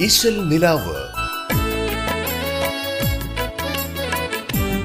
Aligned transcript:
ഇശൽ 0.00 0.48
നിലാവ്. 0.48 0.96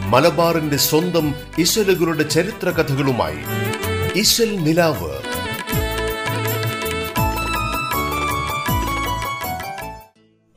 മലബാറിന്റെ 0.07 0.77
സ്വന്തം 0.77 1.35
ഇശലുകളുടെ 1.59 2.23
ചരിത്ര 2.23 2.69
കഥകളുമായി 2.69 3.37
ഇശൽ 4.15 4.55
നിലാവ്. 4.63 5.21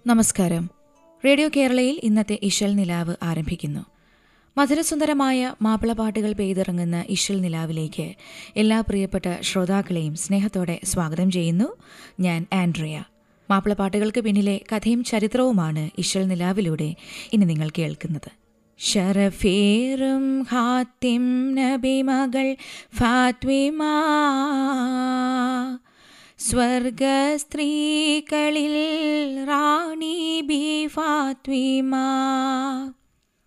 നമസ്കാരം. 0.06 0.70
റേഡിയോ 1.24 1.48
കേരളയിൽ 1.56 2.00
ഇന്നത്തെ 2.02 2.38
ഇശൽ 2.42 2.74
നിലാവ് 2.76 3.14
ആരംഭിക്കുന്നു. 3.22 3.84
മധുരസുന്ദരമായ 4.58 5.54
മാപ്പിളപ്പാട്ടുകൾ 5.62 6.32
പെയ്തിറങ്ങുന്ന 6.32 7.04
ഇഷൽ 7.08 7.40
നിലാവിലേക്ക് 7.40 8.12
എല്ലാ 8.56 8.80
പ്രിയപ്പെട്ട 8.80 9.40
ശ്രോതാക്കളെയും 9.40 10.14
സ്നേഹത്തോടെ 10.14 10.80
സ്വാഗതം 10.84 11.30
ചെയ്യുന്നു. 11.30 11.76
ഞാൻ 12.20 12.46
ആൻഡ്രിയ. 12.52 13.02
മാപ്പിളപ്പാട്ടുകൾക്ക് 13.50 14.20
പിന്നിലെ 14.20 14.60
കഥയും 14.72 15.04
ചരിത്രവുമാണ് 15.04 15.90
ഇശൽ 15.98 16.28
നിലാവിലൂടെ 16.28 16.94
ഇനി 17.32 17.44
നിങ്ങൾ 17.44 17.70
കേൾക്കുന്നത്. 17.78 18.30
ഷറഫേറും 18.78 20.42
ഹാത്തിം 20.42 21.54
നബി 21.54 22.02
മകൾ 22.02 22.56
ഫാത്വിമ 22.94 23.82
സ്വർഗസ്ത്രീകളിൽ 26.38 26.94
റാണി 29.44 30.40
ബി 30.40 30.86
ഫാത്വിമ 30.86 31.96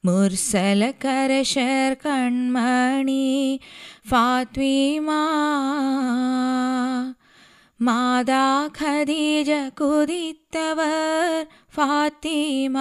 മുർസല 0.06 0.94
കരശർ 1.06 1.98
കൺമണി 2.06 3.60
ഫാത്വിമ 4.10 5.10
മാതാ 7.82 8.68
ഖദീജ 8.68 9.52
കുതിത്തവർ 9.52 11.48
ഫാത്തിമ. 11.76 12.78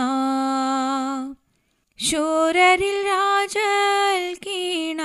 ശൂരരിൽ 1.99 3.07
രാജൽ 3.07 4.37
കീണ 4.47 5.01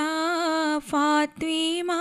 ഫാത്വിമ. 0.78 1.92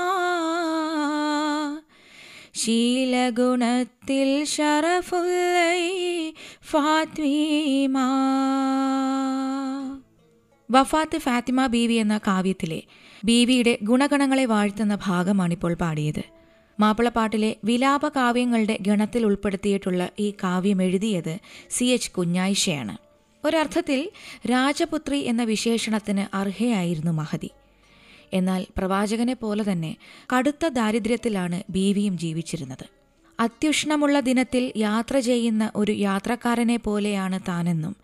ശീലഗുണത്തിൽ 2.56 4.44
ഷറഫുല്ലൈ 4.44 6.32
ഫാത്വീമ. 6.72 7.98
വഫാത്ത് 10.72 11.18
ഫാത്തിമ 11.18 11.68
ബീവി 11.68 11.94
എന്ന 11.94 12.18
കാവ്യത്തിലെ 12.18 12.84
ബീവിയുടെ 13.26 13.78
ഗുണഗണങ്ങളെ 13.84 14.46
വാഴ്ത്തുന്ന 14.46 14.98
ഭാഗമാണിപ്പോൾ 15.06 15.74
പാടിയത്. 15.74 16.41
മാപ്പിളപ്പാട്ടിലെ 16.80 17.56
വിലാപ 17.64 18.08
കാവ്യങ്ങളുടെ 18.08 18.78
ഗണത്തിൽ 18.82 19.26
ഉൾപ്പെടുത്തിയിട്ടുള്ള 19.26 20.10
ഈ 20.20 20.32
കാവ്യം 20.32 20.84
എഴുതിയത് 20.84 21.40
സി 21.70 21.86
എച്ച് 21.86 22.12
കുഞ്ഞായിഷയാണ്. 22.12 22.98
ഒരർത്ഥത്തിൽ 23.46 24.10
രാജപുത്രി 24.50 25.20
എന്ന 25.20 25.44
വിശേഷണത്തിന് 25.44 26.36
അർഹയായിരുന്നു 26.36 27.12
മഹതി. 27.12 27.50
എന്നാൽ 28.34 28.66
പ്രവാചകനെ 28.78 29.34
പോലെ 29.34 29.72
തന്നെ 29.72 29.96
കടുത്ത 30.38 30.68
ദാരിദ്ര്യത്തിലാണ് 30.68 31.64
ബീവിയും 31.70 32.18
ജീവിച്ചിരുന്നത്. 32.18 32.86
അത്യുഷ്ണമുള്ള 33.40 34.20
ദിനത്തിൽ 34.20 34.72
യാത്ര 34.78 35.20
ചെയ്യുന്ന 35.20 35.72
ഒരു 35.76 35.92
യാത്രക്കാരനെ 35.92 36.78
പോലെയാണ് 36.78 37.40
താനെന്നും 37.48 37.96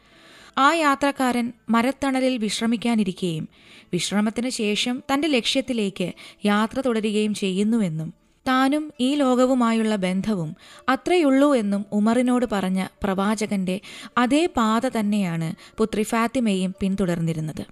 ആ 0.57 0.73
യാത്രക്കാരൻ 0.73 1.53
മരത്തണലിൽ 1.69 2.38
വിശ്രമിക്കാനിരിക്കുകയും 2.38 3.49
വിശ്രമത്തിന് 3.93 4.49
ശേഷം 4.49 5.03
തന്റെ 5.13 5.27
ലക്ഷ്യത്തിലേക്ക് 5.27 6.13
യാത്ര 6.45 6.81
തുടരുകയും 6.81 7.33
ചെയ്യുന്നുവെന്നും 7.33 8.27
താനും 8.48 8.94
ഈ 9.00 9.16
ലോകവുമായുള്ള 9.16 9.95
ബന്ധവും 9.95 10.56
അത്രയുള്ളൂ 10.90 11.56
എന്നും 11.56 11.86
ഉമറിനോട് 11.92 12.45
പറഞ്ഞ 12.52 12.88
പ്രവാചകന്റെ 13.03 13.80
അതേ 14.17 14.45
പാത 14.58 14.90
തന്നെയാണ് 15.00 15.56
പുത്രി 15.78 16.03
ഫാത്തിമയും 16.03 16.75
പിന്തുടർന്നിരുന്നത്. 16.80 17.66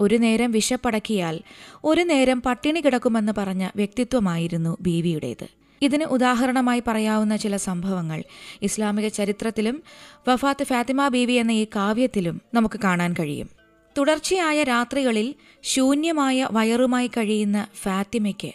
ഒരു 0.00 0.14
നേരം 0.14 0.50
വിശപ്പടക്കിയാൽ 0.50 1.40
ഒരു 1.84 2.00
നേരം 2.00 2.42
പട്ടിണി 2.42 2.80
കിടക്കുമെന്ന് 2.80 3.32
പറഞ്ഞ 3.38 3.68
വ്യക്തിത്വമായിരുന്നു 3.76 4.76
ബീവിയുടേത്. 4.80 5.46
ഇതിന് 5.82 6.04
ഉദാഹരണമായി 6.04 6.82
പറയാവുന്ന 6.86 7.36
ചില 7.36 7.56
സംഭവങ്ങൾ 7.56 8.24
ഇസ്ലാമിക 8.62 9.08
ചരിത്രത്തിലും 9.08 9.82
വഫാത്ത് 10.28 10.64
ഫാത്തിമ 10.64 11.08
ബീവി 11.08 11.32
എന്ന 11.32 11.52
ഈ 11.52 11.66
കാവ്യത്തിലും 11.76 12.40
നമുക്ക് 12.54 12.80
കാണാൻ 12.84 13.14
കഴിയും. 13.20 13.55
തുടർച്ചയായ 13.96 14.62
രാത്രികളിൽ 14.62 15.34
ശൂന്യമായ 15.62 16.48
വയറുമായി 16.50 17.06
കഴിയുന്ന 17.06 17.66
ഫാത്തിമയ്ക്ക് 17.74 18.52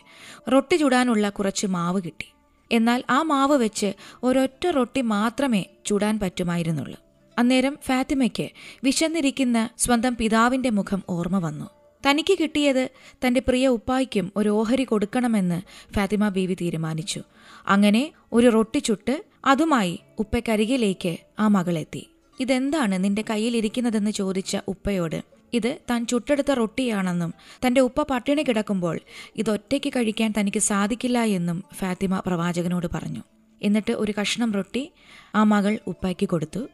റൊട്ടി 0.51 0.75
ചുടാനുള്ള 0.75 1.29
കുറച്ച് 1.29 1.67
മാവ് 1.67 2.01
കിട്ടി. 2.05 2.33
എന്നാൽ 2.71 3.03
ആ 3.09 3.21
മാവ് 3.21 3.57
വെച്ച് 3.57 3.93
ഒരൊറ്റ 4.23 4.67
റൊട്ടി 4.67 5.01
മാത്രമേ 5.01 5.65
ചുടാൻ 5.85 6.19
പറ്റുമായിരുന്നുള്ളൂ. 6.19 6.99
അന്നേരം 7.39 7.77
ഫാത്തിമയ്ക്ക് 7.83 8.49
വിശന്നിരിക്കുന്ന 8.83 9.69
സ്വന്തം 9.77 10.15
പിതാവിന്റെ 10.15 10.69
മുഖം 10.69 11.03
ഓർമ്മ 11.09 11.39
വന്നു. 11.39 11.69
തനിക്ക് 12.09 12.37
കിട്ടിയത് 12.37 12.89
തന്റെ 13.27 13.39
പ്രിയ 13.47 13.67
ഉപ്പായ്ക്കും 13.67 14.31
ഒരു 14.35 14.49
ഓഹരി 14.49 14.83
കൊടുക്കണമെന്ന് 14.83 15.61
ഫാത്തിമ 15.95 16.29
ബീവി 16.29 16.53
തീരുമാനിച്ചു. 16.53 17.21
അങ്ങനെ 17.67 18.11
ഒരു 18.33 18.47
റൊട്ടി 18.47 18.79
ചുട്ട് 18.79 19.23
അതുമായി 19.45 19.99
ഉപ്പയ്ക്കരികിലേക്ക് 20.19 21.17
ആ 21.39 21.47
മകളെത്തി. 21.47 22.07
ഇതെന്താണ് 22.39 23.03
നിന്റെ 23.03 23.23
കയ്യിലിരിക്കുന്നതെന്ന് 23.29 24.11
ചോദിച്ച 24.11 24.57
ഉപ്പയോട് 24.67 25.30
ഇത് 25.53 25.77
താൻ 25.89 26.05
ചുട്ടെടുത്ത 26.05 26.51
റൊട്ടിയാണെന്നും 26.51 27.33
തന്റെ 27.67 27.81
ഉപ്പ 27.81 28.01
പട്ടിണി 28.01 28.41
കിടക്കുമ്പോൾ 28.41 28.99
ഇതൊറ്റയ്ക്ക് 29.35 29.89
കഴിക്കാൻ 29.89 30.33
തനിക്ക് 30.39 30.59
സാധിക്കില്ല 30.59 31.19
എന്നും 31.23 31.63
ഫാത്തിമ 31.73 32.19
പ്രവാചകനോട് 32.19 32.87
പറഞ്ഞു. 32.93 33.23
എന്നിട്ട് 33.63 33.91
ഒരു 33.91 34.13
കഷ്ണം 34.21 34.53
റൊട്ടി 34.53 34.91
ആ 35.35 35.43
മകൾ 35.43 35.79
ഉപ്പയ്ക്ക് 35.87 36.29
കൊടുത്തു. 36.29 36.67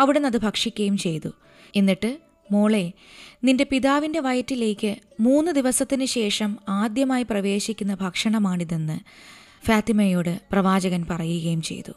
അവിടുന്ന് 0.00 0.28
അത് 0.28 0.38
ഭക്ഷിക്കുകയും 0.38 0.96
ചെയ്തു. 0.96 1.28
എന്നിട്ട് 1.76 2.18
മോളെ 2.50 2.92
നിന്റെ 3.44 3.66
പിതാവിന്റെ 3.70 4.20
വയറ്റിലേക്ക് 4.20 4.96
മൂന്ന് 5.20 5.52
ദിവസത്തിന് 5.52 6.04
ശേഷം 6.04 6.58
ആദ്യമായി 6.68 7.22
പ്രവേശിക്കുന്ന 7.22 7.94
ഭക്ഷണമാണിതെന്ന് 7.94 8.98
ഫാത്തിമയോട് 9.66 10.40
പ്രവാചകൻ 10.52 11.06
പറയുകയും 11.10 11.62
ചെയ്തു. 11.62 11.92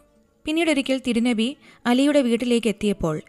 പിന്നീടൊരിക്കൽ 0.45 1.01
തിരുനബി 1.07 1.57
അലിയുടെ 1.85 2.21
വീട്ടിലേക്ക് 2.21 2.67
എത്തിയപ്പോൾ 2.67 3.21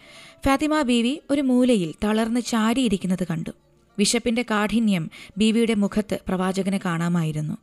ഫാത്തിമ 0.45 0.83
ബീവി 0.83 1.21
ഒരു 1.31 1.41
മൂലയിൽ 1.41 1.95
തളർന്ന് 2.05 2.41
ചാരിയിരിക്കുന്നത് 2.41 3.27
കണ്ടു. 3.31 3.51
വിശപ്പിന്റെ 3.99 4.43
കാഠിന്യം 4.43 5.11
ബീവിയുടെ 5.39 5.75
മുഖത്ത് 5.75 6.19
പ്രവാചകനെ 6.29 6.81
കാണാമായിരുന്നു. 6.85 7.57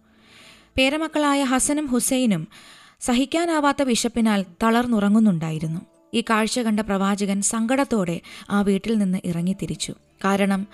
പേരമക്കളായ 0.78 1.44
ഹസനും 1.44 1.86
ഹുസൈനും 1.86 2.48
സഹിക്കാനാവാത്ത 3.02 3.82
വിശപ്പിനാൽ 3.82 4.46
തളർന്നുറങ്ങുന്നുണ്ടായിരുന്നു. 4.64 5.82
ഈ 6.14 6.22
കാഴ്ച 6.22 6.60
കണ്ട 6.60 6.80
പ്രവാചകൻ 6.80 7.42
സങ്കടത്തോടെ 7.42 8.22
ആ 8.50 8.62
വീട്ടിൽ 8.62 8.98
നിന്ന് 8.98 9.18
ഇറങ്ങി 9.26 9.56
തിരിച്ചു. 9.62 9.94
കാരണം 10.26 10.68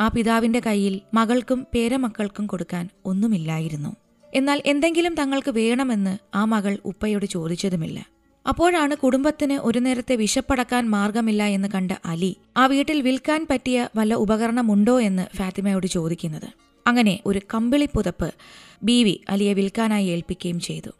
ആ 0.00 0.08
പിതാവിന്റെ 0.08 0.60
കയ്യിൽ 0.66 1.00
മകൾക്കും 1.14 1.66
പേരമക്കൾക്കും 1.74 2.46
കൊടുക്കാൻ 2.46 2.88
ഒന്നുമില്ലായിരുന്നു. 3.04 3.96
എന്നാൽ 4.34 4.62
എന്തെങ്കിലും 4.66 5.14
തങ്ങൾക്ക് 5.14 5.50
വേണമെന്ന് 5.50 6.18
ആ 6.34 6.44
മകൾ 6.44 6.78
ഉപ്പയോട് 6.84 7.26
ചോദിച്ചതുമില്ല. 7.26 8.19
അപ്പോഴാണ് 8.46 8.96
കുടുംബത്തിന് 8.96 9.52
ഒരു 9.52 9.78
നേരത്തെ 9.78 10.16
വിശപ്പടക്കാൻ 10.16 10.90
മാർഗമില്ല 10.90 11.42
എന്ന് 11.42 11.68
കണ്ട 11.68 11.92
അലി 12.04 12.36
ആ 12.56 12.66
വീട്ടിൽ 12.66 13.02
വിൽക്കാൻ 13.02 13.46
പറ്റിയ 13.50 13.88
വല്ല 13.96 14.14
ഉപകരണമുണ്ടോ? 14.14 15.00
എന്ന് 15.00 15.36
ഫാത്തിമയോട് 15.36 15.86
ചോദിക്കുന്നത്. 15.86 16.48
അങ്ങനെ 16.86 17.20
ഒരു 17.26 17.40
കമ്പിളി 17.54 17.88
പുതപ്പ് 17.94 18.34
ബീവി 18.82 19.20
അലിയെ 19.28 19.52
വിൽക്കാനായി 19.52 20.06
ഏൽപ്പിക്കുകയും 20.06 20.60
ചെയ്തു. 20.60 20.90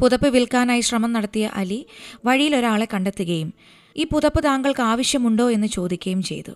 പുതപ്പ് 0.00 0.28
വിൽക്കാനായി 0.28 0.80
ശ്രമം 0.80 1.12
നടത്തിയ 1.12 1.50
അലി 1.54 1.86
വഴിയിൽ 2.24 2.56
ഒരാളെ 2.56 2.88
കണ്ടെത്തുകയും 2.94 3.54
ഈ 3.96 4.06
പുതപ്പ് 4.12 4.44
താങ്കൾക്ക് 4.44 4.80
ആവശ്യമുണ്ടോ? 4.80 5.50
എന്ന് 5.50 5.66
ചോദിക്കുകയും 5.66 6.22
ചെയ്തു. 6.22 6.52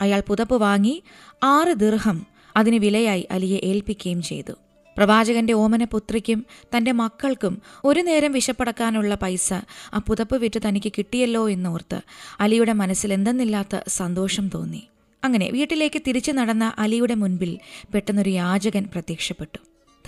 അയാൾ 0.00 0.22
പുതപ്പ് 0.28 0.54
വാങ്ങി 0.54 1.02
ആറ് 1.42 1.74
ദീർഘം 1.74 2.26
അതിന് 2.56 2.76
വിലയായി 2.76 3.28
അലിയെ 3.30 3.60
ഏൽപ്പിക്കുകയും 3.64 4.22
ചെയ്തു. 4.22 4.52
പ്രവാചകന്റെ 4.96 5.52
ഓമന 5.52 5.84
പുത്രിക്കും 5.84 6.46
തന്റെ 6.76 6.92
മക്കൾക്കും 6.92 7.62
ഒരു 7.84 8.00
നേരം 8.00 8.32
വിശപ്പടക്കാനുള്ള 8.32 9.14
പൈസ 9.14 9.52
ആ 9.94 9.98
പുതപ്പ് 9.98 10.36
വിറ്റ് 10.36 10.60
തനിക്ക് 10.68 10.92
കിട്ടിയല്ലോ 10.98 11.50
എന്നോർത്ത് 11.50 12.00
അലിയുടെ 12.40 12.72
മനസ്സിൽ 12.72 13.12
എന്തെന്നില്ലാത്ത 13.12 13.80
സന്തോഷം 13.88 14.50
തോന്നി. 14.54 14.88
അങ്ങനെ 15.24 15.50
വീട്ടിലേക്ക് 15.50 16.02
തിരിച്ചു 16.06 16.32
നടന്ന 16.32 16.72
അലിയുടെ 16.78 17.14
മുൻപിൽ 17.14 17.58
പെട്ടെന്നൊരു 17.94 18.30
യാചകൻ 18.30 18.84
പ്രത്യക്ഷപ്പെട്ടു. 18.92 19.58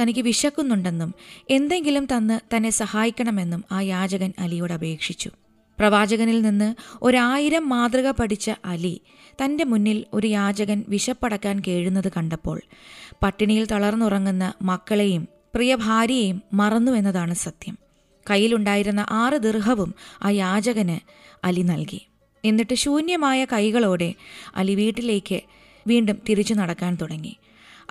തനിക്ക് 0.01 0.21
വിശക്കുന്നുണ്ടെന്നും 0.21 1.15
എന്തെങ്കിലും 1.51 2.05
തന്ന് 2.05 2.57
തന്നെ 2.57 2.71
സഹായിക്കണമെന്നും 2.71 3.65
ആ 3.73 3.81
യാചകൻ 3.81 4.33
അലിയോട് 4.39 4.73
അപേക്ഷിച്ചു. 4.73 5.31
പ്രവാചകനിൽ 5.79 6.43
നിന്ന് 6.43 6.75
ഒരായിരം 7.03 7.69
മാതൃക 7.69 8.11
പഠിച്ച 8.11 8.51
അലി 8.65 9.01
തന്റെ 9.45 9.65
മുന്നിൽ 9.65 10.05
ഒരു 10.13 10.27
യാചകൻ 10.27 10.85
വിശപ്പടക്കാൻ 10.89 11.63
കേഴുന്നത് 11.67 12.09
കണ്ടപ്പോൾ 12.09 12.61
പട്ടിണിയിൽ 13.23 13.65
തളർന്നുറങ്ങുന്ന 13.65 14.53
മക്കളെയും 14.63 15.29
പ്രിയ 15.55 15.75
ഭാര്യയെയും 15.75 16.43
മറന്നു 16.53 16.93
എന്നതാണ് 16.93 17.35
സത്യം. 17.35 17.79
കയ്യിലുണ്ടായിരുന്ന 18.31 19.07
ആറ് 19.11 19.39
ദീർഘവും 19.39 19.95
ആ 20.23 20.31
യാചകന് 20.31 20.99
അലി 21.47 21.63
നൽകി. 21.63 22.07
എന്നിട്ട് 22.45 22.75
ശൂന്യമായ 22.75 23.45
കൈകളോടെ 23.45 24.15
അലി 24.57 24.75
വീട്ടിലേക്ക് 24.75 25.43
വീണ്ടും 25.87 26.19
തിരിച്ചു 26.29 26.55
നടക്കാൻ 26.55 26.95
തുടങ്ങി. 26.95 27.37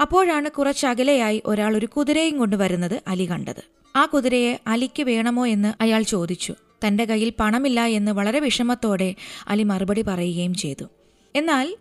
അപ്പോഴാണ് 0.02 0.50
കുറച്ചകലെയായി 0.50 1.42
ഒരാൾ 1.46 1.78
ഒരു 1.78 1.86
കുതിരയും 1.86 2.38
കൊണ്ടുവരുന്നത് 2.38 3.02
അലി 3.08 3.30
കണ്ടത്. 3.30 3.64
ആ 3.96 4.06
കുതിരയെ 4.06 4.60
അലിക്ക് 4.68 5.04
വേണമോ 5.04 5.48
എന്ന് 5.48 5.74
അയാൾ 5.82 6.02
ചോദിച്ചു. 6.02 6.56
തന്റെ 6.84 7.06
കയ്യിൽ 7.06 7.34
പണമില്ല 7.40 7.82
എന്ന് 7.82 8.12
വളരെ 8.12 8.40
വിഷമത്തോടെ 8.40 9.16
അലി 9.48 9.64
മറുപടി 9.64 10.02
പറയുകയും 10.02 10.54
ചെയ്തു. 10.54 10.86
എന്നാൽ 11.36 11.76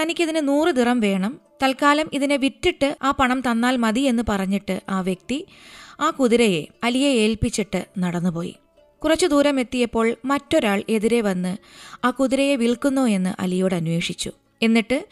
തനിക്കിതിന് 0.00 0.48
നൂറ് 0.48 0.70
ദിറം 0.70 1.00
വേണം. 1.00 1.40
തൽക്കാലം 1.62 2.10
ഇതിനെ 2.12 2.36
വിറ്റിട്ട് 2.36 2.96
ആ 3.02 3.10
പണം 3.10 3.40
തന്നാൽ 3.40 3.76
മതി 3.76 4.00
എന്ന് 4.00 4.22
പറഞ്ഞിട്ട് 4.28 4.80
ആ 4.88 5.00
വ്യക്തി 5.00 5.46
ആ 6.00 6.10
കുതിരയെ 6.10 6.66
അലിയെ 6.84 7.10
ഏൽപ്പിച്ചിട്ട് 7.10 7.86
നടന്നുപോയി. 7.98 8.54
കുറച്ചു 9.04 9.26
ദൂരം 9.26 9.60
എത്തിയപ്പോൾ 9.60 10.16
മറ്റൊരാൾ 10.24 10.82
എതിരെ 10.88 11.20
വന്ന് 11.20 11.56
ആ 12.04 12.10
കുതിരയെ 12.10 12.56
വിൽക്കുന്നോ 12.56 13.08
എന്ന് 13.08 13.42
അലിയോട് 13.42 13.74
അന്വേഷിച്ചു. 13.74 14.30
എന്നിട്ട് 14.62 15.06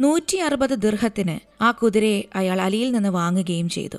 നൂറ്റി 0.00 0.36
അറുപത് 0.36 0.74
ദീർഘത്തിന് 0.78 1.62
ആ 1.62 1.70
കുതിരയെ 1.70 2.22
അയാൾ 2.34 2.60
അലിയിൽ 2.60 2.92
നിന്ന് 2.92 3.08
വാങ്ങുകയും 3.08 3.68
ചെയ്തു. 3.68 3.98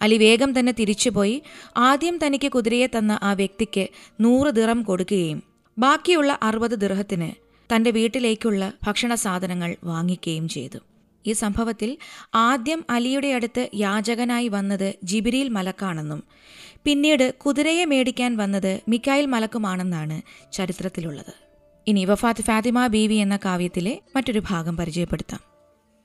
അലി 0.00 0.18
വേഗം 0.18 0.58
തന്നെ 0.58 0.72
തിരിച്ചുപോയി. 0.72 1.42
ആദ്യം 1.76 2.18
തനിക്ക് 2.26 2.48
കുതിരയെ 2.48 2.86
തന്ന 2.86 3.18
ആ 3.22 3.32
വ്യക്തിക്ക് 3.32 3.88
നൂറ് 4.20 4.50
ദിറം 4.52 4.82
കൊടുക്കുകയും 4.82 5.42
ബാക്കിയുള്ള 5.78 6.38
അറുപത് 6.42 6.70
ദിർഹത്തിന് 6.70 7.30
തന്റെ 7.74 7.90
വീട്ടിലേക്കുള്ള 7.90 8.72
ഭക്ഷണ 8.86 9.14
സാധനങ്ങൾ 9.14 9.76
വാങ്ങിക്കുകയും 9.84 10.48
ചെയ്തു. 10.48 10.78
ഈ 11.26 11.32
സംഭവത്തിൽ 11.32 11.98
ആദ്യം 12.34 12.84
അലിയുടെ 12.90 13.28
അടുത്ത് 13.28 13.68
യാചകനായി 13.74 14.48
വന്നത് 14.48 14.94
ജിബിരിയിൽ 15.04 15.48
മലക്കാണെന്നും 15.48 16.22
പിന്നീട് 16.84 17.34
കുതിരയെ 17.34 17.84
മേടിക്കാൻ 17.84 18.36
വന്നത് 18.36 18.80
മിക്കായിൽ 18.88 19.26
മലക്കുമാണെന്നാണ് 19.26 20.22
ചരിത്രത്തിലുള്ളത്. 20.52 21.34
ഇനി 21.86 22.04
വഫാത്ത് 22.04 22.44
ഫാത്തിമ 22.44 22.86
ബീവി 22.86 23.14
എന്ന 23.14 23.36
കാവ്യത്തിലെ 23.36 24.00
മറ്റൊരു 24.16 24.42
ഭാഗം 24.50 24.76
പരിചയപ്പെടുത്താം. 24.76 25.49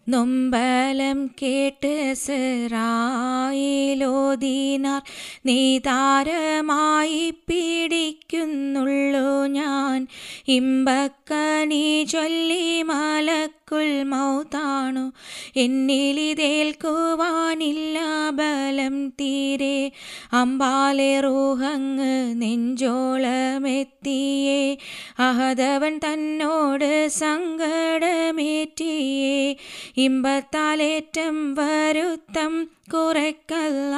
നൊമ്പലം 0.07 1.31
കേട്ട് 1.41 2.15
സിറായിലോദീനാർ 2.15 5.01
നീ 5.45 5.79
താരമായി 5.79 7.31
പിടിക്കുന്നുള്ളൂ 7.31 9.45
ഞാൻ. 9.45 10.07
ഇമ്പക്കനി 10.47 12.03
ചൊല്ലി 12.03 12.81
മലക്കുൽ 12.81 14.03
മൗതാണു 14.03 15.11
എന്നിലിതേൽക്കുവാനില്ല 15.55 17.99
ബലം 18.29 19.09
തീരെ. 19.09 19.91
അമ്പാലെ 20.33 21.19
റൂഹങ്ങ് 21.19 22.41
നെഞ്ചോളമെത്തിയേ. 22.41 24.77
അഹദവൻ 25.19 25.97
തന്നോട് 25.97 27.07
സങ്കടമേറ്റിയേ. 27.07 29.55
ഇമ്പത്താലേറ്റം 29.97 31.53
വരുത്തം 31.53 32.69
കുറയ്ക്കല്ല. 32.93 33.95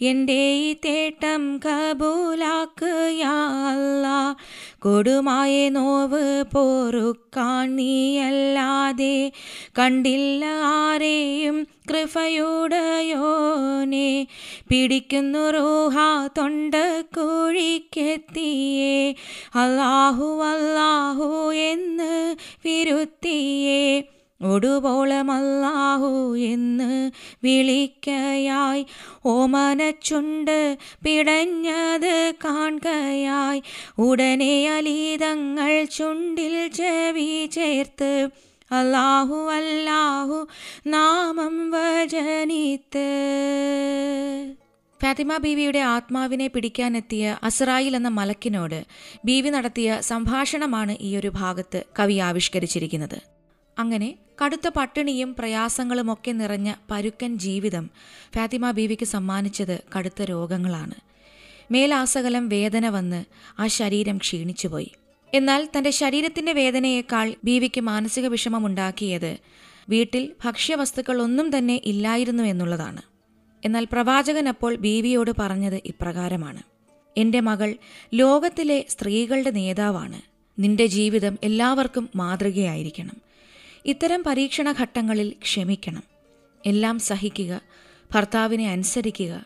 എന്റെ 0.00 0.52
ഈ 0.52 0.72
തേട്ടം 0.72 1.58
കബൂലാക്കുകയല്ല. 1.58 4.36
കൊടുമായ 4.78 5.68
നോവ് 5.68 6.44
പോറുക്കാൻ 6.54 7.76
നീയല്ലാതെ 7.76 9.32
കണ്ടില്ല 9.78 10.44
ആരെയും 10.64 11.66
കൃപയുടയോനെ. 11.90 14.26
പിടിക്കുന്നു 14.68 15.50
റൂഹ 15.50 15.96
തൊണ്ട 16.38 17.00
കുഴിക്കെത്തിയേ. 17.00 19.14
അല്ലാഹു 19.54 20.42
അല്ലാഹു 20.42 21.52
എന്ന് 21.52 22.36
വിരുത്തിയേ. 22.64 24.02
ഒടുപോളമല്ലാഹു 24.42 26.36
എന്ന് 26.36 27.10
വിളിക്കയായി. 27.44 28.86
ഓമനച്ചുണ്ട് 29.26 30.78
പിടഞ്ഞത് 31.04 32.32
കാണുകയായി. 32.44 33.62
ഉടനെ 33.98 34.70
അലീതങ്ങൾ 34.70 35.84
ചുണ്ടിൽ 35.84 36.68
ചെവി 36.68 37.46
ചേർത്ത് 37.46 38.28
അല്ലാഹു 38.72 39.50
അല്ലാഹു 39.50 40.48
നാമം 40.86 41.70
വചനിത്ത്. 41.70 43.08
ഫാത്തിമ 45.02 45.36
ബീവിയുടെ 45.36 45.78
ആത്മാവിനെ 45.78 46.46
പിടിക്കാനെത്തിയ 46.46 47.36
അസ്രായിൽ 47.42 47.96
എന്ന 47.96 48.08
മലക്കിനോട് 48.08 48.84
ബീവി 49.24 49.50
നടത്തിയ 49.50 49.98
സംഭാഷണമാണ് 50.00 50.96
ഈ 51.00 51.16
ഒരു 51.16 51.28
ഭാഗത്ത് 51.28 51.84
കവി 51.98 52.14
ആവിഷ്കരിച്ചിരിക്കുന്നത്. 52.14 53.22
അങ്ങനെ 53.78 54.14
കടുത്ത 54.44 54.68
പട്ടിണിയും 54.68 55.34
പ്രയാസങ്ങളുമൊക്കെ 55.38 56.32
നിറഞ്ഞ 56.32 56.74
പരുക്കൻ 56.90 57.38
ജീവിതം 57.38 57.90
ഫാത്തിമ 58.36 58.70
ബീവിക്ക് 58.70 59.04
സമ്മാനിച്ചത് 59.04 59.80
കടുത്ത 59.98 60.22
രോഗങ്ങളാണ്. 60.22 60.94
മേലാസകലം 61.70 62.48
വേദന 62.48 62.88
വന്ന് 62.88 63.24
ആ 63.58 63.66
ശരീരം 63.66 64.16
ക്ഷീണിച്ചുപോയി. 64.18 64.92
എന്നാൽ 65.34 65.68
തന്റെ 65.78 65.90
ശരീരത്തിന്റെ 65.90 66.52
വേദനയേക്കാൾ 66.52 67.34
ബീവിക്ക് 67.44 67.80
മാനസിക 67.80 68.26
വിഷമമുണ്ടാക്കിയത് 68.26 69.36
വീട്ടിൽ 69.88 70.32
ഭക്ഷ്യവസ്തുക്കൾ 70.44 71.22
ഒന്നും 71.22 71.58
തന്നെ 71.58 71.80
ഇല്ലായിരുന്നു 71.84 72.42
എന്നുള്ളതാണ്. 72.42 73.02
എന്നാൽ 73.64 73.86
പ്രവാചകൻ 73.92 74.48
അപ്പോൾ 74.48 74.76
ബീവിയോട് 74.76 75.30
പറഞ്ഞത് 75.38 75.80
ഇപ്രകാരമാണ്. 75.84 76.62
എന്റെ 77.16 77.40
മകൾ 77.40 77.74
ലോകത്തിലെ 78.14 78.84
സ്ത്രീകളുടെ 78.88 79.50
നേതാവാണ്. 79.50 80.22
നിന്റെ 80.58 80.86
ജീവിതം 80.86 81.38
എല്ലാവർക്കും 81.42 82.08
മാതൃകയായിരിക്കണം. 82.16 83.29
ഇത്തരം 83.86 84.24
പരീക്ഷണ 84.26 84.72
ഘട്ടങ്ങളിൽ 84.72 85.34
ക്ഷമിക്കണം. 85.42 86.02
എല്ലാം 86.66 86.98
സഹിക്കുക 86.98 87.60
ഭർത്താവിനെ 88.14 88.70
അനുസരിക്കുക. 88.70 89.44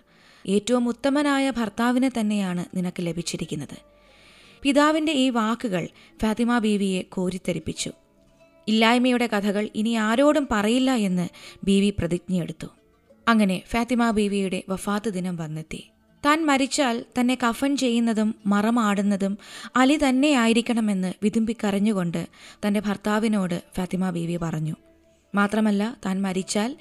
ഏറ്റവും 0.48 0.88
ഉത്തമനായ 0.88 1.50
ഭർത്താവിനെ 1.50 2.10
തന്നെയാണ് 2.20 2.64
നിനക്ക് 2.76 2.96
ലഭിച്ചിരിക്കുന്നത്. 3.00 3.78
പിതാവിന്റെ 4.62 5.12
ഈ 5.12 5.30
വാക്കുകൾ 5.30 5.88
ഫാത്തിമ 6.22 6.58
ബീവിയെ 6.58 7.02
കോരിത്തെരിപ്പിച്ചു 7.02 7.90
ഇല്ലായ്മയുടെ 8.68 9.26
കഥകൾ 9.26 9.68
ഇനി 9.74 9.90
ആരോടും 9.90 10.48
പറയില്ല 10.50 10.94
എന്ന് 10.94 11.28
ബീവി 11.64 11.94
പ്രതിജ്ഞയെടുത്തു. 11.98 12.66
അങ്ങനെ 13.28 13.62
ഫാത്തിമ 13.66 14.10
ബീവിയുടെ 14.10 14.62
വഫാത്ത് 14.68 15.10
ദിനം 15.10 15.36
വന്നെത്തി. 15.36 15.90
താൻ 16.24 16.46
മരിച്ചാൽ 16.46 17.04
തന്നെ 17.20 17.38
കഫൻ 17.48 17.76
ചെയ്യുന്നതും 17.76 18.34
മറമാടുന്നതും 18.46 19.38
അലി 19.76 19.98
തന്നെയായിരിക്കണമെന്ന് 20.08 21.12
വിതുമ്പിക്കരഞ്ഞുകൊണ്ട് 21.22 22.26
തന്റെ 22.66 22.80
ഭർത്താവിനോട് 22.80 23.62
ഫാത്തിമ 23.76 24.10
ബീവി 24.10 24.36
പറഞ്ഞു. 24.36 24.74
മാത്രമല്ല 25.34 25.96
താൻ 26.06 26.22
മരിച്ചാൽ 26.22 26.76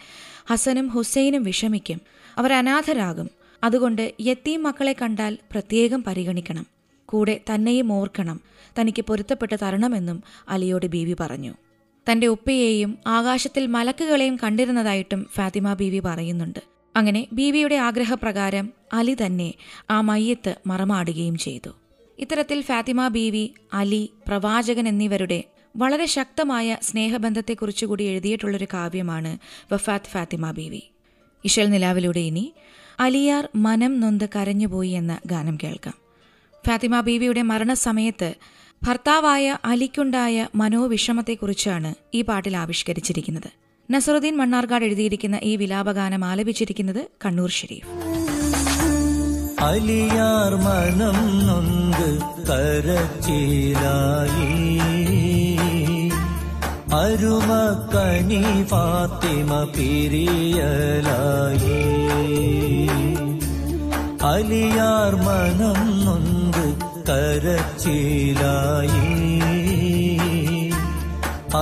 ഹസനും 0.50 0.88
ഹുസൈനും 0.88 1.44
വിഷമിക്കും. 1.44 2.02
അവർ 2.38 2.54
അനാഥരാകും. 2.54 3.30
അതുകൊണ്ട് 3.64 4.14
യത്തീം 4.22 4.64
മക്കളെ 4.64 4.96
കണ്ടാൽ 5.02 5.38
പ്രത്യേകം 5.52 6.04
പരിഗണിക്കണം. 6.04 6.68
കൂടെ 7.06 7.40
തന്നെയും 7.54 7.94
ഓർക്കണം. 7.94 8.42
തനിക്ക് 8.80 9.02
പൊരുത്തപ്പെട്ട് 9.02 9.56
തരണമെന്നും 9.62 10.24
അലിയോട് 10.50 10.86
ബീവി 10.86 11.16
പറഞ്ഞു. 11.20 11.54
തന്റെ 12.12 12.28
ഉപ്പയെയും 12.28 12.98
ആകാശത്തിൽ 13.08 13.68
മലക്കുകളെയും 13.68 14.40
കണ്ടിരുന്നതായിട്ടും 14.44 15.28
ഫാത്തിമ 15.36 15.74
ബീവി 15.74 16.00
പറയുന്നുണ്ട്. 16.00 16.73
അങ്ങനെ 16.96 17.28
ബീവിയുടെ 17.34 17.76
ആഗ്രഹപ്രകാരം 17.76 18.74
അലി 18.94 19.18
തന്നെ 19.26 19.54
ആ 19.90 20.02
മയ്യത്ത് 20.02 20.56
മറമാടുകയും 20.68 21.38
ചെയ്തു. 21.38 21.70
ഇത്തരത്തിൽ 22.20 22.62
ഫാത്തിമ 22.62 23.08
ബീവി 23.08 23.54
അലി 23.74 24.10
പ്രവാചകൻ 24.28 24.88
എന്നിവരുടെ 24.88 25.44
വളരെ 25.78 26.06
ശക്തമായ 26.06 26.78
സ്നേഹബന്ധത്തെക്കുറിച്ച് 26.82 27.86
കൂടി 27.86 28.04
എഴുതിയിട്ടുള്ളൊരു 28.04 28.68
കാവ്യമാണ് 28.74 29.38
വഫാത്ത് 29.74 30.06
ഫാത്തിമ 30.06 30.52
ബീവി. 30.52 30.84
ഇഷൽ 31.46 31.70
നിലാവിലൂടെ 31.70 32.20
ഇനി 32.20 32.54
അലിയാർ 33.00 33.50
മനം 33.56 34.00
നൊന്ത് 34.00 34.30
കരഞ്ഞുപോയി 34.36 34.90
എന്ന 34.90 35.20
ഗാനം 35.26 35.58
കേൾക്കാം. 35.64 35.94
ഫാത്തിമ 36.66 37.00
ബീവിയുടെ 37.00 37.42
മരണസമയത്ത് 37.42 38.36
ഭർത്താവായ 38.84 39.58
അലിക്കുണ്ടായ 39.66 40.48
മനോവിഷമത്തെക്കുറിച്ചാണ് 40.56 41.96
ഈ 42.14 42.22
പാട്ടിൽ 42.22 42.58
ആവിഷ്കരിച്ചിരിക്കുന്നത്. 42.58 43.63
നസറുദ്ദീൻ 43.92 44.38
മണ്ണാർക്കാട് 44.38 44.86
എഴുതിയിരിക്കുന്ന 44.86 45.40
ഈ 45.44 45.56
വിലാപഗാനം 45.56 46.26
ആലപിച്ചിരിക്കുന്നത് 46.26 47.08
കണ്ണൂർ 47.26 47.50
ഷെരീഫ്. 47.50 47.88
അലിയാർ 49.64 50.56
മനം 50.56 51.48
നൊന്ത് 51.48 52.20
കരച്ചിലായി. 52.50 54.80
അരുമക്കണി 56.94 58.64
ഫാത്തിമ 58.64 59.64
പിരിയലായി. 59.64 61.84
അലിയാർ 64.24 65.16
മനം 65.16 66.06
നൊന്ത് 66.06 66.78
കരച്ചിലായി. 67.10 69.53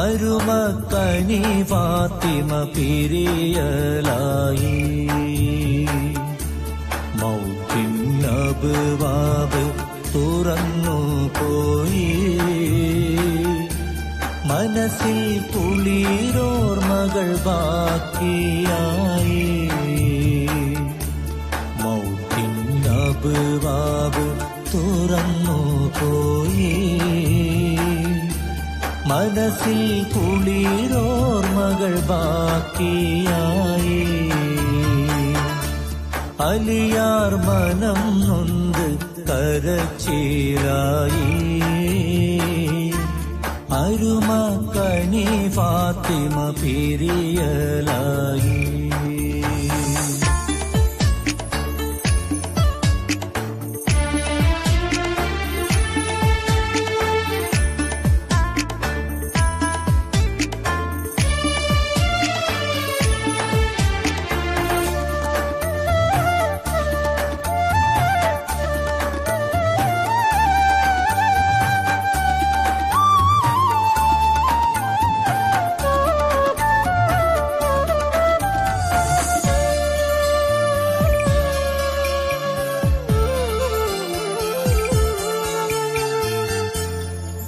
അരുമക്കനി 0.01 1.63
ഫാത്തിമ 1.63 2.63
പിരിയലായി. 2.63 5.07
മൗത്തിനബുവാബ് 7.15 9.73
തുറന്നു 10.15 11.29
പോയി. 11.39 12.39
മനസ്സിൽ 14.45 15.41
കുളിരോർമകൾ 15.55 17.39
ബാക്കിയായി. 17.45 19.69
മൗത്തിനബുവാബ് 21.81 24.25
തുറന്നു 24.73 25.59
പോയി. 25.99 27.20
മനസ്സിൽ 29.11 29.79
കുളിരോർമകൾ 30.13 31.93
ബാക്കിയായി 32.09 33.99
അലിയാർ 36.41 37.33
മനം 37.47 37.99
നൊന്ത് 38.21 38.87
കരച്ചീരായി 39.29 41.27
അരുമ 43.79 44.29
കണി 44.75 45.25
ഫാത്തിമ 45.55 46.37
പിരിയലായി 46.61 48.10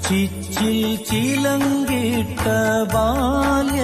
ചിച്ചിൽ 0.05 0.79
ചിലങ്കിട്ട 1.09 2.43
ബാല്യകാലം 2.93 3.77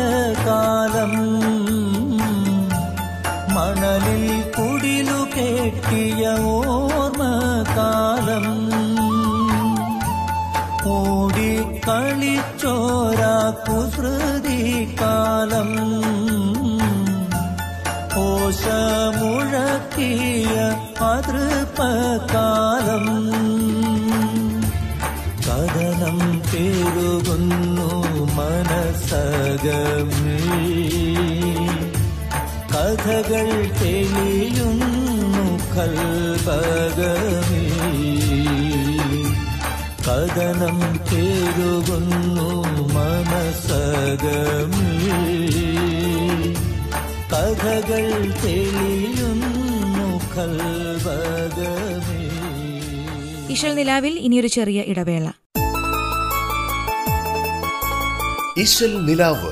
മണലിൽ 3.55 4.25
കുടിലു 4.57 5.19
കെട്ടിയ 5.35 6.23
ഓർമ്മകാലം 6.53 8.47
ഓടി 10.95 11.51
കളിച്ചോര 11.88 13.21
കഥകൾ 32.74 33.48
തെളിയുന്നു 33.81 35.45
കൽപകമേ 35.75 37.65
കഥനം 40.07 40.79
തേരുകുന്നു 41.12 42.50
മനസ്സകമേ. 42.93 44.91
കഥകൾ 47.33 48.33
തെളിയുന്നു 48.43 50.07
കൽപകമേ 50.38 52.19
ഇഷൽ 53.53 53.75
നിലാവിൽ 53.75 54.19
ഇനിയൊരു 54.19 54.48
ചെറിയ 54.48 54.81
ഇടവേള. 54.81 55.31
ഇശൽ 58.57 59.05
നിലാവ് 59.05 59.51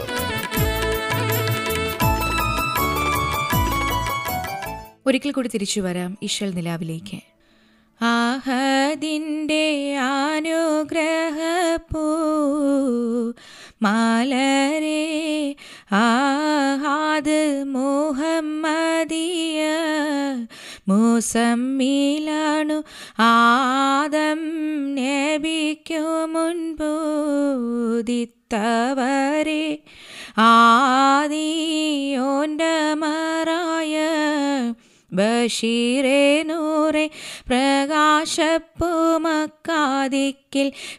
ഒരിക്കൽ 5.11 5.31
കൂടി 5.31 5.49
തിരിച്ചു 5.53 5.81
വരാം 5.81 6.17
ഇഷൽ 6.21 6.53
നിലാവിലേക്ക്. 6.53 7.19
ആഹദിന്റെ 8.01 9.95
അനുഗ്രഹപ്പൂ 10.03 12.05
മാലരെ 13.83 15.03
ആഹാദ് 15.91 17.67
മുഹമ്മദിയ 17.67 19.59
മൂസമ്മിലാണു 20.89 22.83
ആദം 23.19 24.41
നബിക്കു 24.95 26.03
മുൻപൂതിത്തവരെ 26.33 27.23
ആദിയോന്റെ 30.37 32.93
മറായ 32.93 33.95
ബഷീറേ 35.11 36.21
നൂറെ 36.43 37.05
പ്രകാശപ്പൂ 37.47 38.91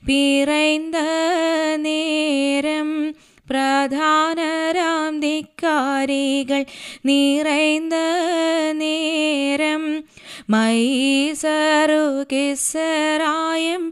പിറൈന്ത 0.07 0.97
നേരം 1.79 2.91
പ്രധാനരാം 3.47 5.15
ധിക്കാരികൾ 5.23 6.61
നിറൈന്ത 7.07 7.95
നേരം 8.75 9.85
മൈസറു 10.51 12.05
കിസറായും 12.33 13.85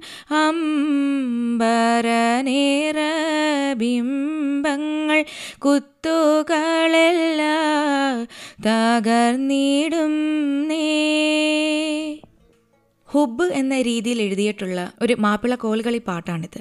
അംബരനേരബിംബങ്ങൾ 3.82 5.20
കുത്തുകളെല്ലാം 5.58 6.20
തകർന്നിടും 8.66 10.12
നേ. 10.68 12.20
ഹുബ് 13.06 13.44
എന്ന 13.44 13.80
രീതിയിൽ 13.80 14.22
എഴുതിയിട്ടുള്ള 14.22 14.92
ഒരു 15.02 15.14
മാപ്പിള 15.14 15.54
കോൽകളി 15.54 15.98
പാട്ടാണിത്. 15.98 16.60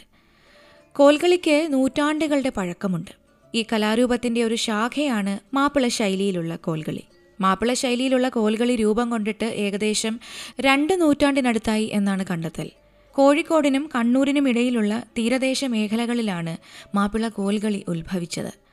കോൽകളിക്ക് 0.93 1.67
നൂറ്റാണ്ടുകളുടെ 1.69 2.51
പഴക്കമുണ്ട്. 2.57 3.11
ഈ 3.55 3.65
കലാരൂപത്തിന്റെ 3.73 4.43
ഒരു 4.43 4.55
ശാഖയാണ് 4.55 5.39
മാപ്പിള 5.55 5.87
ശൈലിയിലുള്ള 5.87 6.55
കോൽകളി. 6.55 7.03
മാപ്പിള 7.41 7.73
ശൈലിയിലുള്ള 7.73 8.29
കോൽകളി 8.29 8.75
രൂപം 8.75 9.09
കൊണ്ടിട്ട് 9.09 9.45
ഏകദേശം 9.45 10.19
രണ്ട് 10.59 11.01
നൂറ്റാണ്ടിനടുത്തായി 11.01 11.89
എന്നാണ് 11.93 12.25
കണ്ടെത്തൽ. 12.29 12.69
കോഴിക്കോടിനും 13.11 13.89
കണ്ണൂരിനും 13.95 14.49
ഇടയിലുള്ള 14.49 15.03
തീരദേശ 15.17 15.65
മേഖലകളിലാണ് 15.65 16.57
മാപ്പിള 16.95 17.27
കോൽകളി 17.27 17.85
ഉത്ഭവിച്ചത്. 17.87 18.68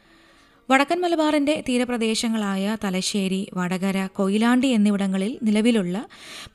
വടക്കൻ 0.70 1.00
മലബാറിന്റെ 1.00 1.64
തീരപ്രദേശങ്ങളായ 1.68 2.76
തലശ്ശേരി 2.84 3.50
വടകര 3.54 4.08
കൊയിലാണ്ടി 4.12 4.68
എന്നിവിടങ്ങളിൽ 4.68 5.38
നിലവിലുള്ള 5.42 6.06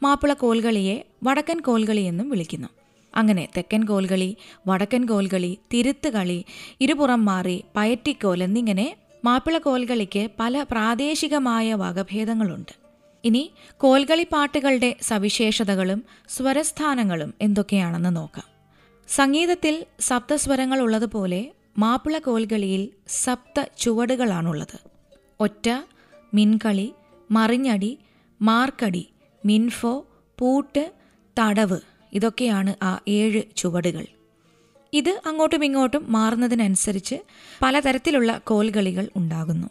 മാപ്പിള 0.04 0.34
കോൽകളിയെ 0.34 1.06
വടക്കൻ 1.24 1.60
കോൽകളി 1.60 2.02
എന്നും 2.02 2.30
വിളിക്കുന്നു. 2.30 2.68
അങ്ങനെ 3.16 3.48
തെക്കൻ 3.58 3.84
കോൽകളി 3.84 4.38
വടക്കൻ 4.68 5.06
കോൽകളി 5.06 5.58
തിരുത്തുകളി 5.74 6.46
ഇരുപുറം 6.82 7.26
മാറി 7.26 7.64
പയറ്റിക്കോൽ 7.76 8.44
എന്നിങ്ങനെ 8.44 8.96
മാപ്പിള 9.26 9.58
കോൽകളിക്ക് 9.58 10.28
പല 10.40 10.66
പ്രാദേശികമായ 10.72 11.74
വകഭേദങ്ങളുണ്ട്. 11.74 12.74
ഇനി 13.24 13.52
കോൽകളി 13.78 14.28
പാട്ടുകളുടെ 14.34 14.96
സവിശേഷതകളും 15.02 16.04
സ്വരസ്ഥാനങ്ങളും 16.30 17.34
എന്തൊക്കെയാണെന്ന് 17.42 18.16
നോക്കാം. 18.16 18.48
സംഗീതത്തിൽ 19.08 19.86
സപ്തസ്വരങ്ങൾ 20.00 20.80
ഉള്ളതുപോലെ 20.80 21.52
മാപ്പിള 21.78 22.18
കോൽകളിയിൽ 22.18 22.90
സപ്ത 23.08 23.66
ചുവടുകളാണുള്ളത്. 23.80 24.80
ഒറ്റ 25.40 25.82
മിൻകളി 26.34 26.94
മറിഞ്ഞടി 27.32 28.00
മാർക്കടി 28.42 29.10
മിൻഫോ 29.46 30.06
പൂട്ട് 30.40 30.92
തടവ് 31.40 31.78
ഇതൊക്കെയാണ് 32.14 32.76
ആ 32.84 33.00
ഏഴ് 33.08 33.42
ചുവടുകൾ. 33.58 34.06
ഇത് 34.94 35.22
അങ്ങോട്ടും 35.26 35.66
ഇങ്ങോട്ടും 35.66 36.12
മാറുന്നതിനനുസരിച്ച് 36.12 37.16
പലതരത്തിലുള്ള 37.62 38.42
കോൽകളികൾ 38.48 39.10
ഉണ്ടാകുന്നു. 39.16 39.68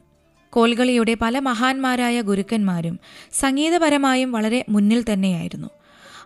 കോൽകളിയുടെ 0.51 1.17
പല 1.23 1.39
മഹാന്മാരായ 1.39 2.21
ഗുരുക്കന്മാരും 2.21 3.01
സംഗീതപരമായും 3.33 4.33
വളരെ 4.33 4.65
മുന്നിൽ 4.69 5.05
തന്നെയായിരുന്നു. 5.13 5.69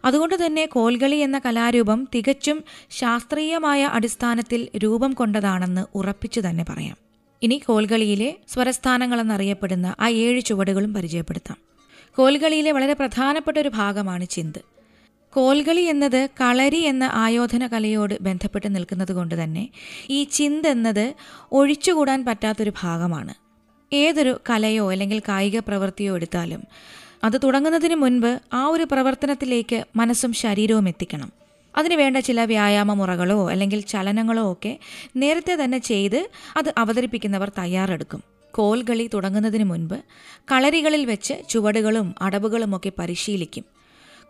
അതുകൊണ്ട് 0.04 0.46
തന്നെ 0.46 0.66
കോൽകളി 0.66 1.16
എന്ന 1.16 1.38
കലാരൂപം 1.38 2.08
തികച്ചും 2.14 2.64
ശാസ്ത്രീയമായ 2.90 3.84
അടിസ്ഥാനത്തിൽ 3.84 4.68
രൂപം 4.76 5.12
കൊണ്ടതാണെന്ന് 5.12 5.84
ഉറപ്പിച്ചു 5.94 6.40
തന്നെ 6.40 6.64
പറയാം. 6.68 6.96
ഇനി 7.42 7.62
കോൽകളിയിലെ 7.66 8.36
സ്വരസ്ഥാനങ്ങളെന്നറിയപ്പെടുന്ന 8.48 9.94
ആ 10.00 10.08
ഏഴ് 10.08 10.40
ചുവടുകളും 10.40 10.94
പരിചയപ്പെടുത്താം. 10.94 11.56
കോൽകളിയിലെ 12.16 12.72
വളരെ 12.72 12.92
പ്രധാനപ്പെട്ട 12.92 13.58
ഒരു 13.58 13.68
ഭാഗമാണ് 13.68 14.26
ചിന്ത്. 14.26 14.58
കോൽകളി 15.32 15.80
എന്നത് 15.80 16.28
കളരി 16.40 16.80
എന്ന 16.80 17.10
ആയോധന 17.12 17.66
കലയോട് 17.66 18.18
ബന്ധപ്പെട്ട് 18.20 18.76
നിൽക്കുന്നത് 18.76 19.12
കൊണ്ട് 19.12 19.44
തന്നെ 19.44 19.68
ഈ 20.10 20.24
ചിന്ത് 20.24 20.68
എന്നത് 20.68 21.14
ഒഴിച്ചുകൂടാൻ 21.52 22.24
പറ്റാത്തൊരു 22.24 22.72
ഭാഗമാണ്. 22.82 23.34
ഏതൊരു 23.92 24.40
കലയോ 24.50 24.92
അല്ലെങ്കിൽ 24.92 25.18
കായിക 25.18 25.58
പ്രവൃത്തിയോ 25.58 26.14
എടുത്താലും 26.14 26.62
അത് 27.24 27.40
തുടങ്ങുന്നതിന് 27.44 27.94
മുൻപ് 27.94 28.40
ആ 28.52 28.66
ഒരു 28.66 28.84
പ്രവർത്തനത്തിലേക്ക് 28.92 29.84
മനസ്സും 29.96 30.32
ശരീരവും 30.32 30.88
എത്തിക്കണം. 30.88 31.32
അതിനുവേണ്ട 31.76 32.16
ചില 32.16 32.44
വ്യായാമ 32.44 32.92
മുറകളോ 32.92 33.50
അല്ലെങ്കിൽ 33.50 33.80
ചലനങ്ങളോ 33.80 34.52
ഒക്കെ 34.52 34.78
നേരത്തെ 35.16 35.54
തന്നെ 35.64 35.78
ചെയ്ത് 35.78 36.30
അത് 36.56 36.74
അവതരിപ്പിക്കുന്നവർ 36.78 37.48
തയ്യാറെടുക്കും. 37.48 38.22
കോൽകളി 38.54 39.10
തുടങ്ങുന്നതിന് 39.14 39.64
മുൻപ് 39.64 39.96
കളരികളിൽ 40.52 41.04
വെച്ച് 41.04 41.34
ചുവടുകളും 41.48 42.14
അടവുകളും 42.20 42.76
ഒക്കെ 42.76 42.92
പരിശീലിക്കും. 42.98 43.64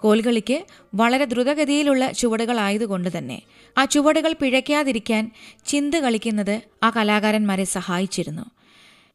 കോൽകളിക്ക് 0.00 0.64
വളരെ 0.94 1.24
ദ്രുതഗതിയിലുള്ള 1.24 2.12
ചുവടുകളായതുകൊണ്ട് 2.12 3.18
തന്നെ 3.18 3.42
ആ 3.78 3.84
ചുവടുകൾ 3.84 4.32
പിഴയ്ക്കാതിരിക്കാൻ 4.32 5.30
ചിന്ത് 5.66 5.96
കളിക്കുന്നത് 5.96 6.60
ആ 6.82 6.90
കലാകാരന്മാരെ 6.90 7.64
സഹായിച്ചിരുന്നു. 7.64 8.44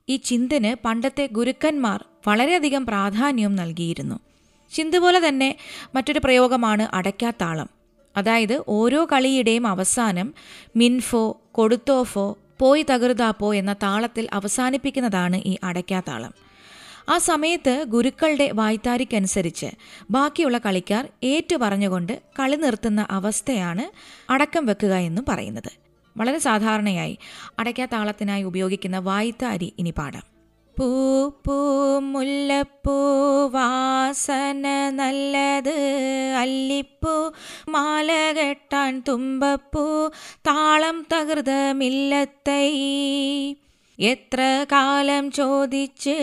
ഈ 0.10 0.16
ചിന്തന് 0.16 0.76
പണ്ടത്തെ 0.86 1.30
ഗുരുക്കന്മാർ 1.32 2.06
വളരെയധികം 2.28 2.86
പ്രാധാന്യം 2.86 3.56
നൽകിയിരുന്നു. 3.56 4.20
ചിന്ത 4.72 4.96
പോലെ 4.96 5.28
തന്നെ 5.28 5.58
മറ്റൊരു 5.96 6.20
പ്രയോഗമാണ് 6.24 6.84
അടയ്ക്കാത്താളം. 6.94 7.70
അതായത് 8.18 8.64
ഓരോ 8.68 9.06
കളിയുടെയും 9.06 9.68
അവസാനം 9.68 10.34
മിൻഫോ 10.76 11.42
കൊടുത്തോഫോ 11.52 12.38
പോയി 12.60 12.86
തകർതാപ്പോ 12.90 13.54
എന്ന 13.54 13.74
താളത്തിൽ 13.74 14.28
അവസാനിപ്പിക്കുന്നതാണ് 14.34 15.42
ഈ 15.46 15.58
അടയ്ക്കാത്താളം. 15.64 16.34
ആ 17.10 17.18
സമയത്ത് 17.18 17.84
ഗുരുക്കളുടെ 17.88 18.52
വായ്ത്താരിക്കനുസരിച്ച് 18.52 19.66
ബാക്കിയുള്ള 20.12 20.58
കളിക്കാർ 20.58 21.08
ഏറ്റു 21.24 21.56
പറഞ്ഞുകൊണ്ട് 21.56 22.22
കളി 22.40 22.56
നിർത്തുന്ന 22.56 23.08
അവസ്ഥയാണ് 23.10 23.86
അടക്കം 24.32 24.66
വെക്കുക 24.66 24.94
എന്നും 24.94 25.26
പറയുന്നത്. 25.30 25.79
വളരെ 26.20 26.38
സാധാരണയായി 26.38 27.16
അടയ്ക്കാ 27.60 27.86
താളത്തിനായി 27.86 28.44
ഉപയോഗിക്കുന്ന 28.44 29.00
വായ്ത്താരി 29.00 29.74
ഇനി 29.80 29.94
പാടാം. 29.98 30.26
പൂ 30.78 30.88
പൂ 31.46 31.56
മുല്ലപ്പൂ 32.00 32.98
വാസന 33.48 34.66
നല്ലത് 34.90 35.78
അല്ലിപ്പൂ 36.38 37.34
മാല 37.70 38.34
കെട്ടാൻ 38.38 39.04
തുമ്പപ്പൂ 39.08 39.86
താളം 40.48 41.06
തകൃതമില്ലത്തൈ 41.14 42.68
എത്ര 44.00 44.66
കാലം 44.72 45.32
ചോദിച്ച് 45.32 46.16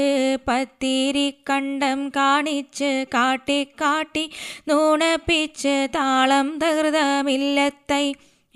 പത്തിരി 0.49 1.35
കണ്ടം 1.51 2.09
കാണിച്ച് 2.09 3.07
കാട്ടിക്കാട്ടി 3.15 3.65
കാട്ടി 3.81 4.25
നൂണപ്പിച്ച് 4.69 5.89
താളം 5.95 6.59
തകൃതമില്ലത്തൈ 6.59 8.07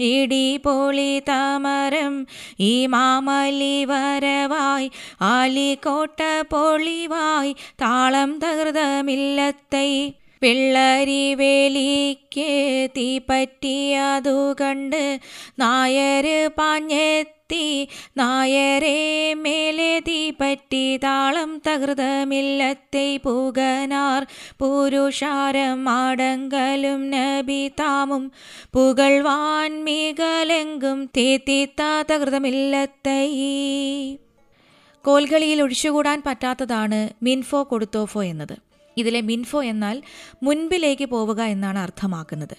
ഇടി 0.00 0.56
പൊളി 0.56 1.20
താമരം 1.28 2.26
ഈ 2.60 2.86
മാമലി 2.86 3.84
വരവായി 3.84 4.90
ആലിക്കോട്ട 5.20 6.20
പൊളിവായി 6.42 7.56
താളം 7.82 8.40
തകൃതമില്ലത്തൈ. 8.44 10.10
പിള്ളരി 10.42 11.34
വേലിക്ക് 11.34 12.50
തീപ്പറ്റിയതു 12.96 14.54
കണ്ട് 14.60 15.20
നായര് 15.58 16.48
പാഞ്ഞെത്തി 16.48 17.39
നായരെ 18.16 19.34
മേലെ 19.34 20.02
പറ്റി 20.40 20.96
താളം 20.96 21.62
തകൃതമില്ലത്തെ 21.68 23.20
പുകനാർ. 23.24 24.26
പുരുഷാരം 24.60 25.88
ആടങ്കലും 25.88 27.10
നബി 27.10 27.68
താമും. 27.68 28.32
പുകൾവാൻ 28.74 29.84
മികലെങ്കും 29.84 31.06
തീത്തിത്ത 31.06 32.12
തകൃതമില്ലത്തൈ. 32.12 33.26
കോൽകളിയിൽ 35.04 35.62
ഒഴിച്ചുകൂടാൻ 35.62 36.22
പറ്റാത്തതാണ് 36.26 37.08
മിൻഫോ 37.22 37.62
കൊടുത്തോഫോ 37.62 38.22
എന്നത്. 38.22 38.56
ഇതിലെ 38.96 39.20
മിൻഫോ 39.20 39.62
എന്നാൽ 39.62 40.02
മുൻപിലേക്ക് 40.42 41.04
പോവുക 41.04 41.42
എന്നാണ് 41.42 41.78
അർത്ഥമാക്കുന്നത്. 41.78 42.56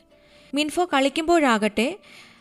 മിൻഫോ 0.53 0.89
കളിക്കുമ്പോഴാകട്ടെ 0.93 1.97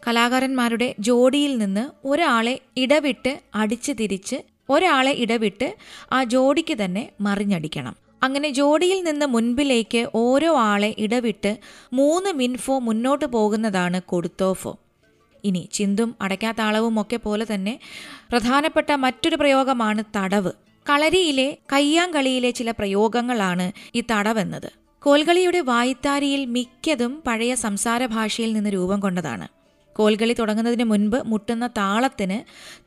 കലാകാരന്മാരുടെ 0.06 0.94
ജോഡിയിൽ 0.98 1.58
നിന്ന് 1.58 2.06
ഒരാളെ 2.06 2.60
ഇടവിട്ട് 2.76 3.40
അടിച്ച് 3.54 3.92
തിരിച്ച് 4.00 4.36
ഒരാളെ 4.70 5.12
ഇടവിട്ട് 5.12 5.76
ആ 6.12 6.24
ജോഡിക്ക് 6.24 6.74
തന്നെ 6.84 7.10
മറിഞ്ഞടിക്കണം. 7.20 7.96
അങ്ങനെ 8.22 8.48
ജോഡിയിൽ 8.50 9.04
നിന്ന് 9.04 9.26
മുൻപിലേക്ക് 9.26 10.08
ഓരോ 10.14 10.56
ആളെ 10.56 10.94
ഇടവിട്ട് 10.98 11.58
മൂന്ന് 11.92 12.30
മിൻഫോ 12.30 12.78
മുന്നോട്ട് 12.78 13.24
പോകുന്നതാണ് 13.24 14.02
കൊടുത്തോഫോ. 14.02 14.78
ഇനി 15.44 15.68
ചിന്തും 15.72 16.14
അടയ്ക്കാത്ത 16.20 16.60
അളവും 16.60 17.00
ഒക്കെ 17.00 17.16
പോലെ 17.16 17.46
തന്നെ 17.54 17.80
പ്രധാനപ്പെട്ട 18.30 18.92
മറ്റൊരു 18.92 19.36
പ്രയോഗമാണ് 19.36 20.04
തടവ്. 20.16 20.52
കളരിയിലെ 20.90 21.58
കയ്യാങ്കളിയിലെ 21.72 22.50
ചില 22.50 22.70
പ്രയോഗങ്ങളാണ് 22.70 23.72
ഈ 23.94 24.02
തടവെന്നത്. 24.10 24.70
കോൽകളിയുടെ 25.02 25.60
വായ്ത്താരിയിൽ 25.60 26.44
മിക്കതും 26.44 27.22
പഴയ 27.26 27.54
സംസാര 27.54 28.06
ഭാഷയിൽ 28.06 28.52
നിന്ന് 28.52 28.70
രൂപം 28.70 29.00
കൊണ്ടതാണ്. 29.00 29.59
കോൽകളി 30.00 30.34
തുടങ്ങുന്നതിന് 30.38 30.84
മുൻപ് 30.84 31.16
മുട്ടുന്ന 31.26 31.66
താളത്തിന് 31.66 32.38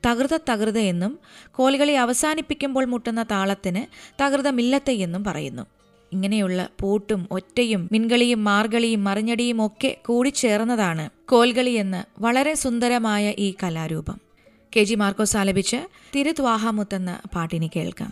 തകൃത 0.07 0.35
തകൃത 0.49 0.77
എന്നും 0.91 1.19
കോൽകളി 1.51 1.93
അവസാനിപ്പിക്കുമ്പോൾ 1.93 2.85
മുട്ടുന്ന 2.85 3.23
താളത്തിന് 3.31 3.81
തകൃതമില്ലത്തെ 4.23 4.93
എന്നും 5.05 5.23
പറയുന്നു. 5.23 5.63
ഇങ്ങനെയുള്ള 6.11 6.69
പൂട്ടും 6.81 7.27
ഒറ്റയും 7.31 7.89
മിൻകളിയും 7.91 8.43
മാർഗളിയും 8.43 9.03
മറിഞ്ഞടിയും 9.03 9.65
ഒക്കെ 9.65 9.91
കൂടിച്ചേർന്നതാണ് 10.05 11.09
കോൽകളി 11.29 11.73
എന്ന 11.83 11.97
വളരെ 12.19 12.53
സുന്ദരമായ 12.53 13.33
ഈ 13.45 13.53
കലാരൂപം. 13.63 14.17
കെ 14.75 14.83
ജി 14.83 14.95
മാർക്കോസ് 14.95 15.37
ആലപിച്ച് 15.37 15.79
തിരുത്വാഹാമുത്തെന്ന 16.15 17.11
പാട്ടിനി 17.35 17.69
കേൾക്കാം. 17.75 18.11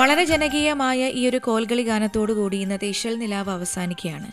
വളരെ 0.00 0.24
ജനകീയമായ 0.24 1.08
ഈ 1.08 1.28
ഒരു 1.28 1.36
കോൽകളി 1.36 1.82
ഗാനത്തോടു 1.82 2.32
കൂടി 2.32 2.56
ഇന്നത്തെ 2.56 2.86
ഇശൽ 2.86 3.18
നിലാവ് 3.18 3.50
അവസാനിക്കുകയാണ്. 3.50 4.32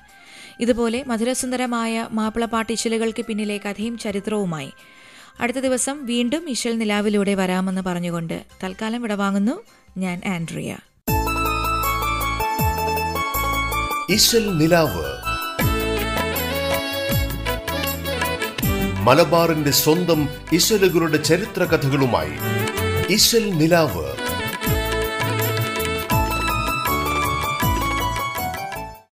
ഇതുപോലെ 0.60 1.04
മധുരസുന്ദരമായ 1.08 2.08
മാപ്പിളപ്പാട്ട് 2.12 2.74
ഇശലുകൾക്ക് 2.74 3.26
പിന്നിലെ 3.26 3.58
കഥയും 3.58 3.98
ചരിത്രവുമായി 3.98 4.72
അടുത്ത 5.40 5.58
ദിവസം 5.58 6.06
വീണ്ടും 6.06 6.50
ഇശൽ 6.50 6.78
നിലാവിലൂടെ 6.78 7.36
വരാമെന്ന് 7.36 7.82
പറഞ്ഞുകൊണ്ട് 7.82 8.44
തൽക്കാലം 8.64 9.02
വിടവാങ്ങുന്നു 9.02 9.64
ഞാൻ 9.98 10.22
ആൻഡ്രിയ. 10.28 10.78
മലബാറിന്റെ 19.04 19.72
സ്വന്തം 19.72 20.30
ഇശലുകളുടെ 20.54 21.18
ചരിത്ര 21.18 21.64
കഥകളുമായി 21.64 22.34
ഇശൽ 23.14 23.50
നിലാവ് 23.50 24.27